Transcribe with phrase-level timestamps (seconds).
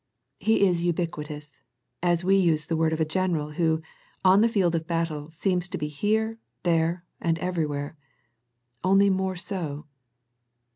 [0.39, 1.59] He is ubiquitous,
[2.01, 3.83] as we use the word of a general who,
[4.25, 7.95] on the field of battle seems to be here, there, and everywhere,
[8.83, 9.85] only more so.